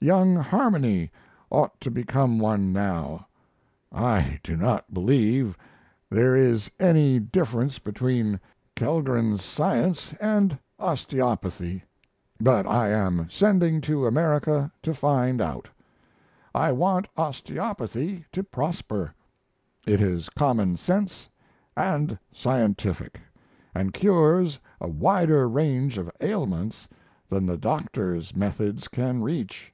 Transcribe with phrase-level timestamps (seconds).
[0.00, 1.10] Young Harmony
[1.50, 3.26] ought to become one now.
[3.90, 5.58] I do not believe
[6.08, 8.38] there is any difference between
[8.76, 11.82] Kellgren's science and osteopathy;
[12.38, 15.68] but I am sending to America to find out.
[16.54, 19.12] I want osteopathy to prosper;
[19.84, 21.28] it is common sense
[21.82, 23.20] & scientific,
[23.58, 26.86] & cures a wider range of ailments
[27.28, 29.72] than the doctor's methods can reach.